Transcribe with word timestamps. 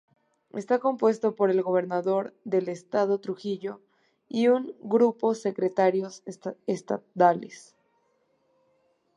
Está 0.53 0.79
compuesto 0.79 1.35
por 1.35 1.51
el 1.51 1.61
Gobernador 1.61 2.33
del 2.43 2.69
Estado 2.69 3.19
Trujillo 3.19 3.81
y 4.29 4.47
un 4.47 4.75
grupo 4.81 5.35
Secretarios 5.35 6.23
Estadales. 6.65 7.75